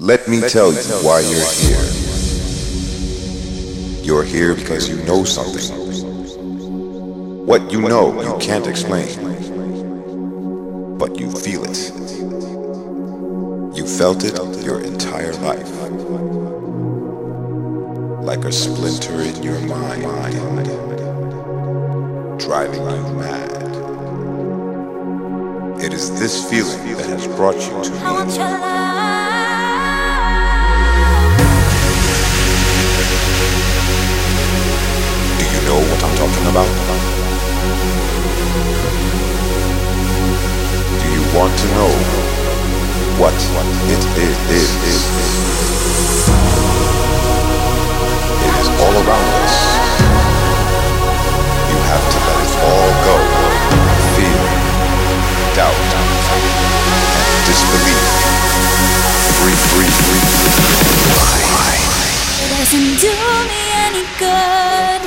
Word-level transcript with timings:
Let 0.00 0.28
me 0.28 0.40
tell 0.40 0.72
you 0.72 0.78
why 1.02 1.18
you're 1.18 1.50
here. 1.58 1.82
You're 4.04 4.22
here 4.22 4.54
because 4.54 4.88
you 4.88 4.94
know 5.02 5.24
something. 5.24 5.74
What 7.44 7.72
you 7.72 7.80
know, 7.80 8.22
you 8.22 8.38
can't 8.38 8.68
explain. 8.68 9.08
But 10.98 11.18
you 11.18 11.32
feel 11.32 11.64
it. 11.64 11.92
You 13.76 13.88
felt 13.88 14.22
it 14.22 14.38
your 14.64 14.80
entire 14.82 15.32
life. 15.32 15.68
Like 18.22 18.44
a 18.44 18.52
splinter 18.52 19.20
in 19.20 19.42
your 19.42 19.58
mind, 19.62 20.02
driving 22.38 22.82
you 22.82 23.14
mad. 23.14 23.50
It 25.82 25.92
is 25.92 26.16
this 26.20 26.48
feeling 26.48 26.96
that 26.98 27.06
has 27.06 27.26
brought 27.26 27.56
you 27.56 27.82
to 27.82 27.90
me. 27.90 29.07
Know 35.68 35.84
what 35.84 36.00
I'm 36.00 36.16
talking 36.16 36.46
about? 36.48 36.70
Do 40.96 41.06
you 41.12 41.22
want 41.36 41.52
to 41.60 41.66
know 41.76 41.92
what 43.20 43.36
it 43.36 44.02
is? 44.48 44.72
It 48.46 48.54
is 48.64 48.68
all 48.80 48.94
around 48.96 49.28
us. 49.44 49.56
You 51.68 51.78
have 51.92 52.04
to 52.12 52.18
let 52.28 52.38
it 52.48 52.54
all 52.64 52.90
go. 53.04 53.16
Fear, 54.16 54.40
doubt, 55.52 55.90
and 56.00 56.08
disbelief. 57.44 58.00
Breathe, 59.36 59.64
breathe, 59.76 59.98
breathe. 60.08 60.32
Why? 61.12 61.76
It 62.40 62.48
doesn't 62.56 62.92
do 63.04 63.14
me 63.52 63.62
any 63.84 64.04
good 64.16 64.97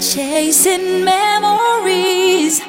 chasing 0.00 1.04
memories, 1.04 2.62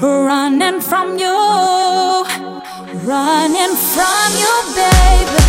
running 0.00 0.80
from 0.80 1.18
you, 1.18 2.24
running 3.04 3.74
from 3.76 4.28
you, 4.42 4.54
baby. 4.74 5.42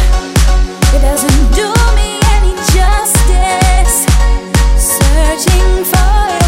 It 0.96 1.02
doesn't 1.02 1.44
do 1.56 1.70
me 1.96 2.20
any 2.36 2.54
justice 2.76 4.06
searching 4.76 5.86
for 5.92 6.28
your 6.36 6.47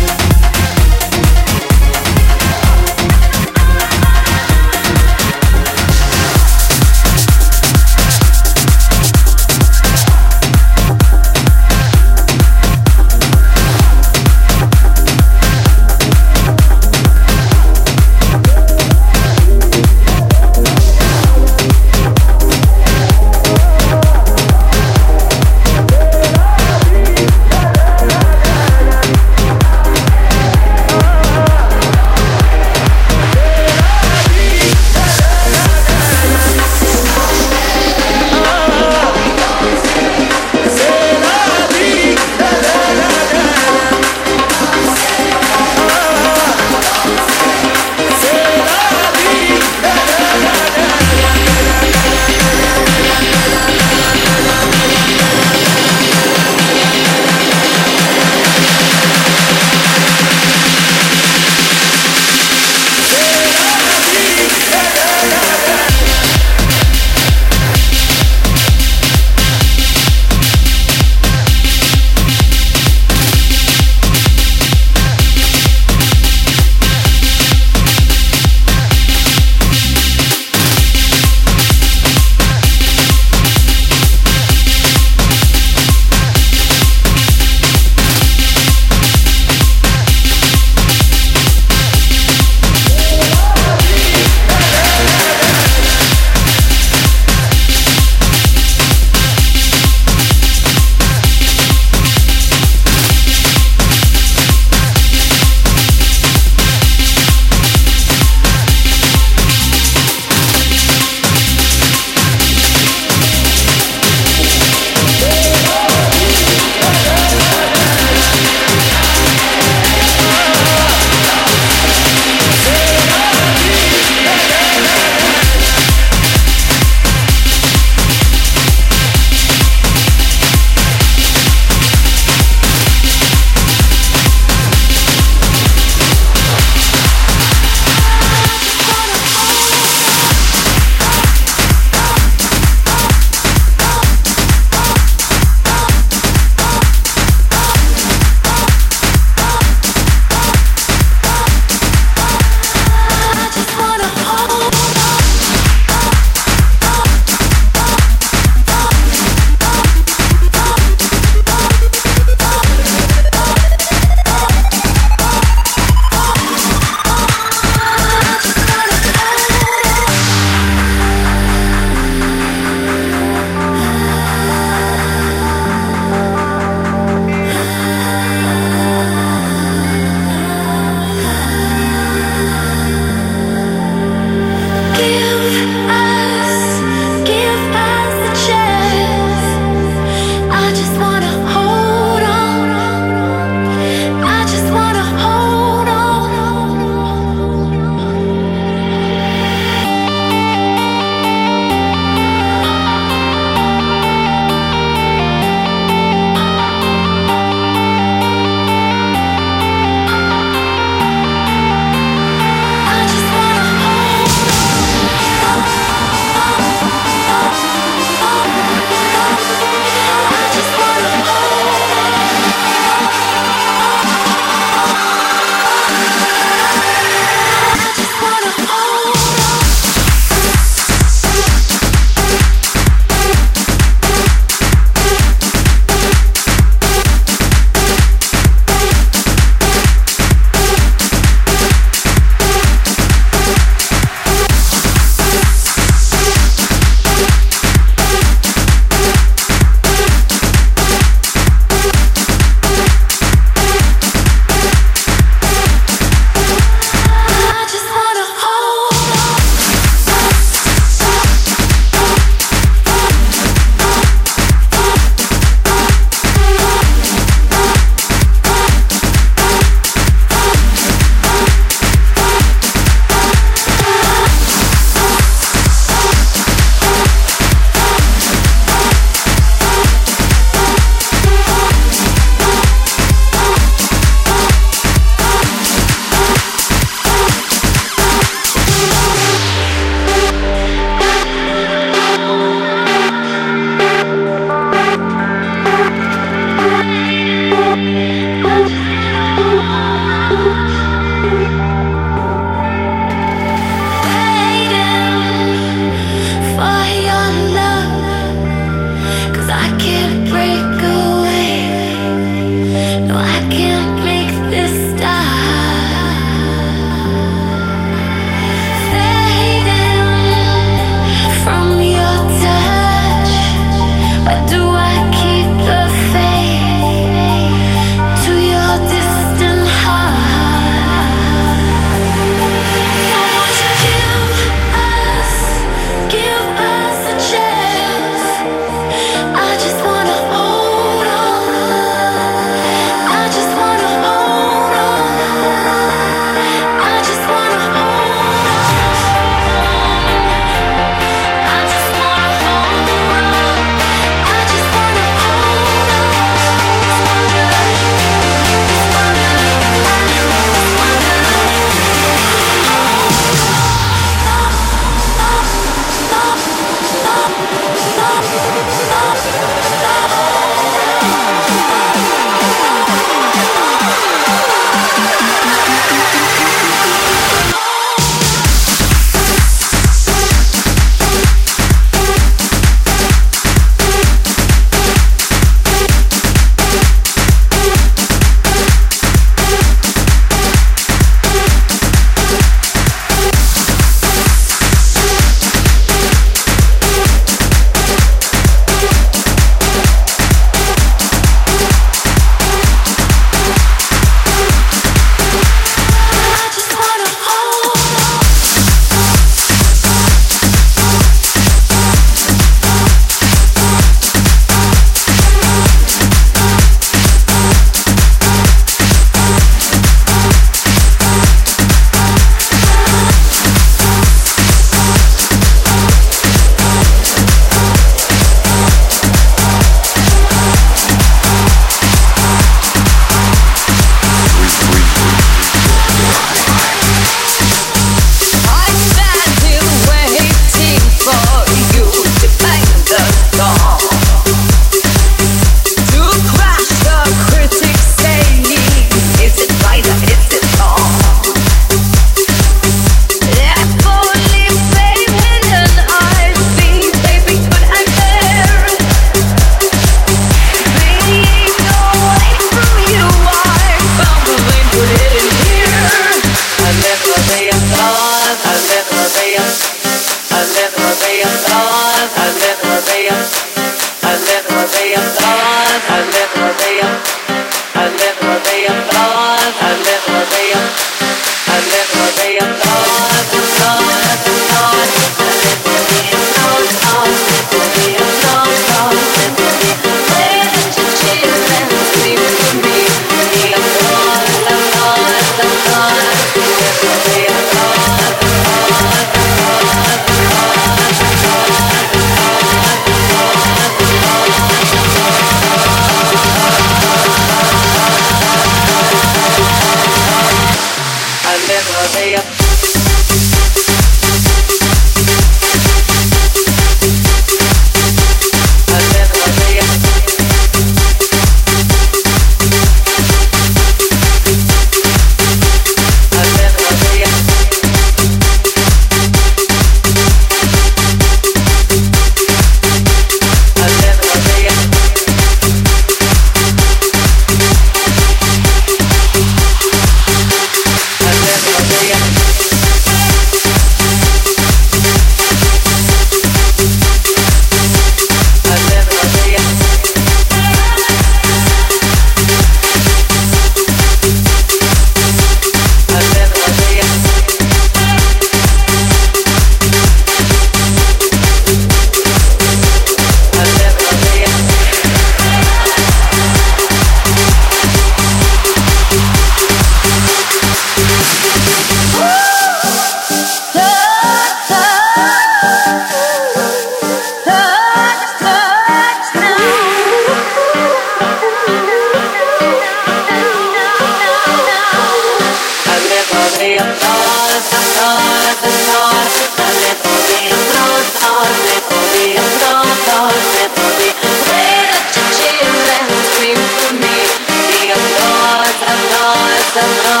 the 599.53 600.00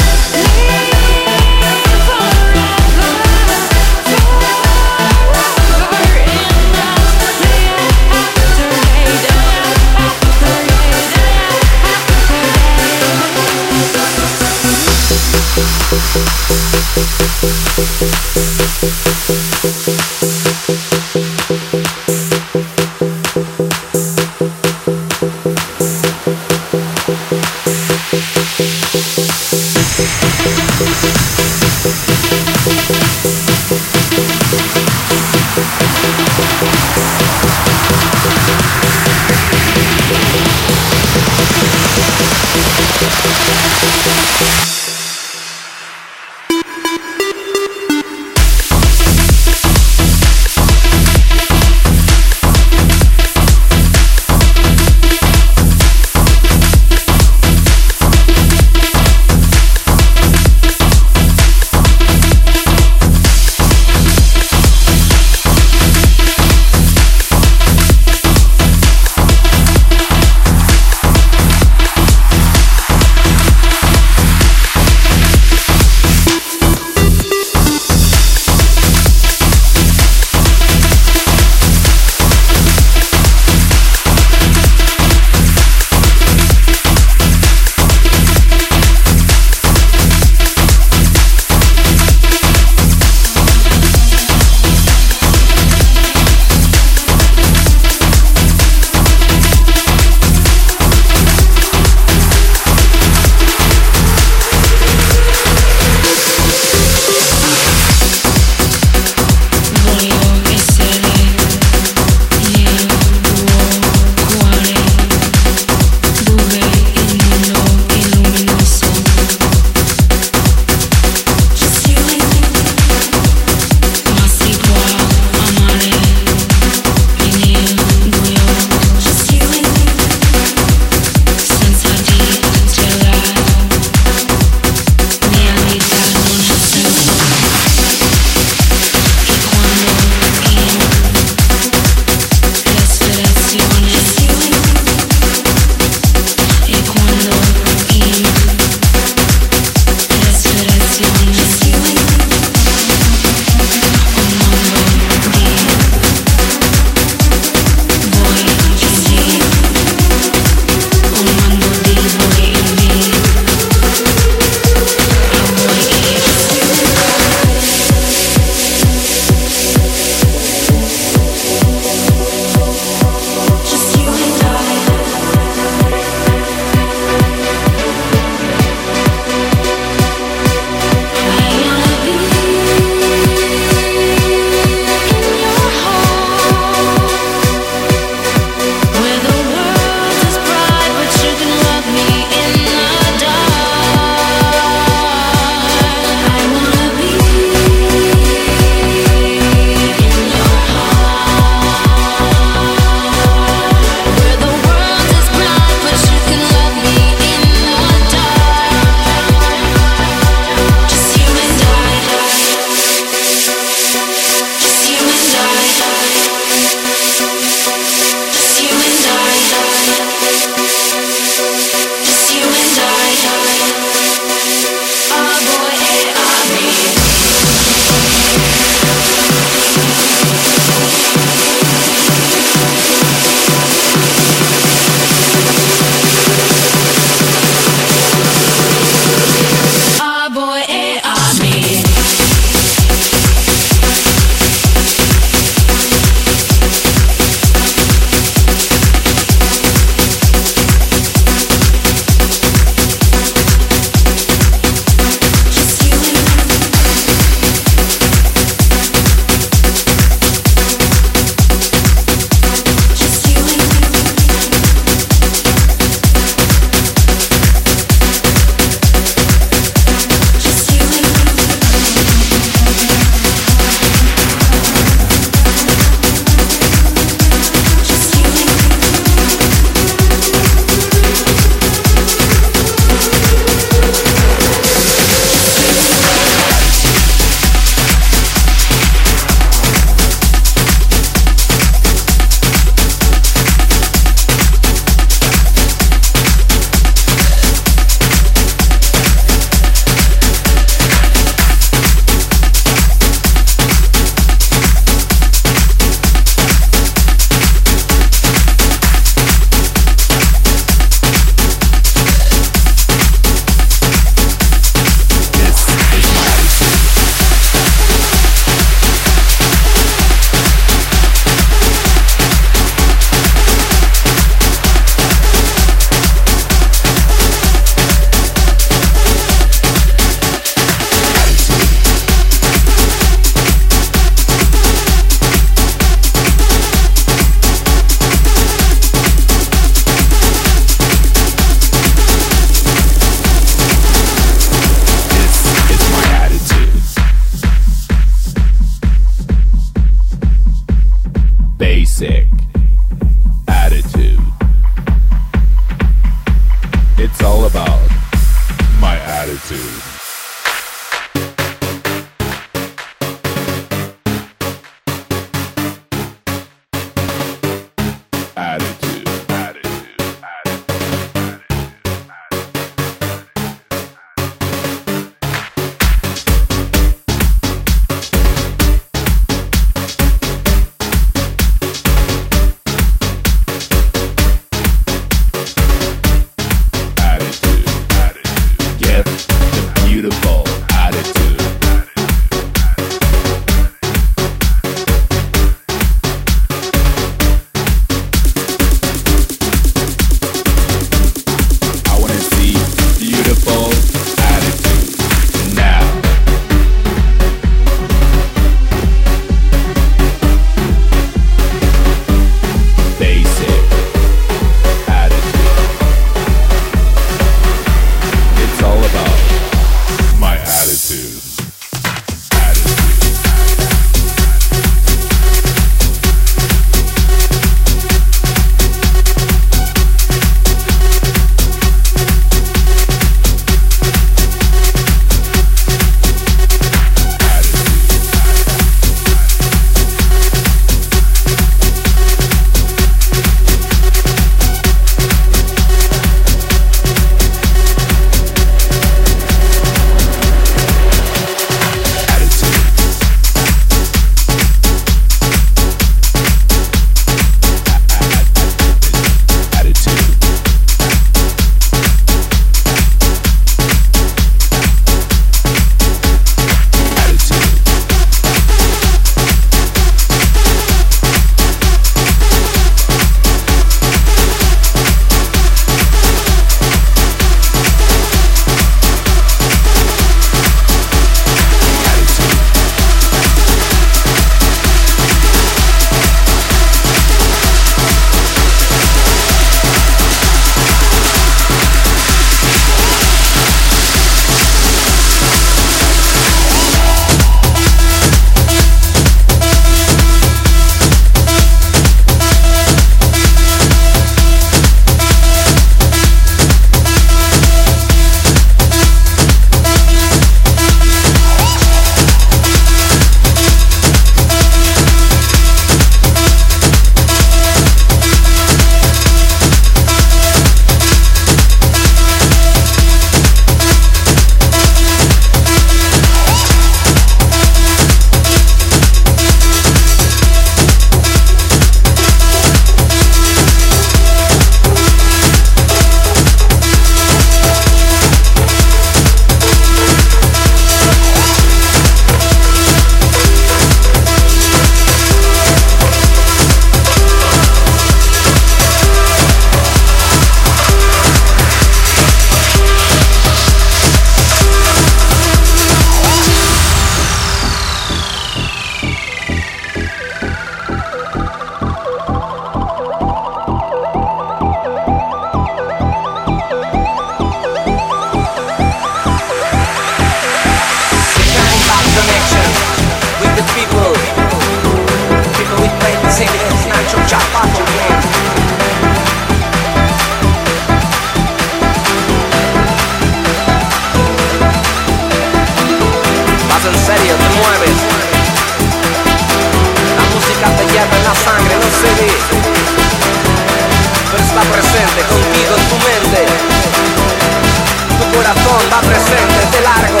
corazón 598.28 598.60
va 598.72 598.80
presente 598.80 599.56
de 599.56 599.60
largo. 599.62 600.00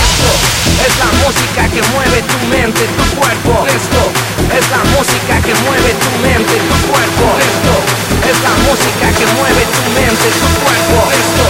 Esto 0.00 0.30
es 0.86 0.94
la 0.96 1.10
música 1.20 1.62
que 1.68 1.82
mueve 1.92 2.22
tu 2.22 2.38
mente, 2.48 2.80
tu 2.96 3.04
cuerpo. 3.20 3.66
Esto 3.68 4.00
es 4.56 4.64
la 4.70 4.82
música 4.96 5.34
que 5.44 5.54
mueve 5.66 5.92
tu 5.92 6.10
mente, 6.24 6.54
tu 6.56 6.76
cuerpo. 6.88 7.26
Esto 7.36 7.74
es 8.30 8.36
la 8.40 8.54
música 8.64 9.06
que 9.18 9.26
mueve 9.36 9.62
tu 9.76 9.84
mente, 9.92 10.26
tu 10.40 10.48
cuerpo. 10.64 10.98
Esto 11.20 11.46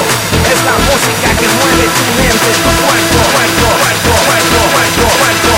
es 0.51 0.59
la 0.67 0.77
música 0.91 1.29
que 1.39 1.47
mueve 1.63 1.85
tu 1.95 2.07
mente, 2.19 2.49
tu 2.65 2.71
cuerpo, 2.91 3.19
cuerpo, 3.39 3.67
cuerpo, 3.79 4.11
cuerpo, 4.27 4.59
cuerpo. 4.75 5.07
cuerpo. 5.19 5.50